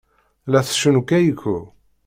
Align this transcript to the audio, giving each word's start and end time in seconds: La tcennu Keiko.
La 0.53 0.61
tcennu 0.67 1.01
Keiko. 1.09 1.55